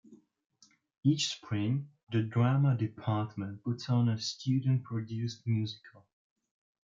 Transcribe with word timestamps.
Each 1.03 1.27
spring, 1.29 1.91
the 2.11 2.23
Drama 2.23 2.75
Department 2.75 3.61
puts 3.63 3.87
on 3.87 4.09
a 4.09 4.17
student-produced 4.17 5.45
musical. 5.45 6.07